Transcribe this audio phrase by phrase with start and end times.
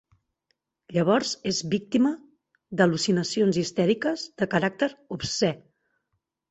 [0.95, 2.13] Llavors és víctima
[2.81, 5.55] d'al·lucinacions histèriques, de caràcter obscè.